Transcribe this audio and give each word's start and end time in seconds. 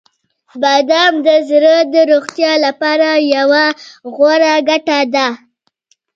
•بادام 0.61 1.13
د 1.27 1.29
زړه 1.49 1.75
د 1.93 1.95
روغتیا 2.11 2.53
لپاره 2.65 3.09
یوه 3.35 3.65
غوره 4.15 4.53
ګټه 4.69 4.99
ده. 5.13 5.27